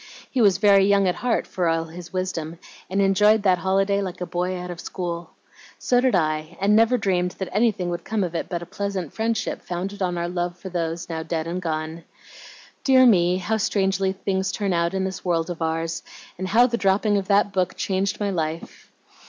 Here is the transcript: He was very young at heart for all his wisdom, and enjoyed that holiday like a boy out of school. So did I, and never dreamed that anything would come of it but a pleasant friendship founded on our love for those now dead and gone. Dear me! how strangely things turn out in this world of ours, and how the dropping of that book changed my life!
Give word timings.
He 0.31 0.41
was 0.41 0.57
very 0.57 0.87
young 0.87 1.07
at 1.07 1.13
heart 1.13 1.45
for 1.45 1.67
all 1.67 1.83
his 1.83 2.11
wisdom, 2.11 2.57
and 2.89 2.99
enjoyed 3.03 3.43
that 3.43 3.59
holiday 3.59 4.01
like 4.01 4.19
a 4.19 4.25
boy 4.25 4.57
out 4.57 4.71
of 4.71 4.79
school. 4.79 5.29
So 5.77 6.01
did 6.01 6.15
I, 6.15 6.57
and 6.59 6.75
never 6.75 6.97
dreamed 6.97 7.35
that 7.37 7.49
anything 7.51 7.91
would 7.91 8.03
come 8.03 8.23
of 8.23 8.33
it 8.33 8.49
but 8.49 8.63
a 8.63 8.65
pleasant 8.65 9.13
friendship 9.13 9.61
founded 9.61 10.01
on 10.01 10.17
our 10.17 10.27
love 10.27 10.57
for 10.57 10.69
those 10.69 11.07
now 11.07 11.21
dead 11.21 11.45
and 11.45 11.61
gone. 11.61 12.03
Dear 12.83 13.05
me! 13.05 13.37
how 13.37 13.57
strangely 13.57 14.11
things 14.11 14.51
turn 14.51 14.73
out 14.73 14.95
in 14.95 15.03
this 15.03 15.23
world 15.23 15.51
of 15.51 15.61
ours, 15.61 16.01
and 16.35 16.47
how 16.47 16.65
the 16.65 16.77
dropping 16.77 17.17
of 17.17 17.27
that 17.27 17.53
book 17.53 17.75
changed 17.77 18.19
my 18.19 18.31
life! 18.31 18.91